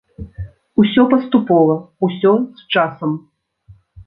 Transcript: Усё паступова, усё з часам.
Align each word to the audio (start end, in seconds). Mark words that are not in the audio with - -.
Усё 0.83 1.05
паступова, 1.11 1.75
усё 2.09 2.33
з 2.63 2.79
часам. 2.79 3.11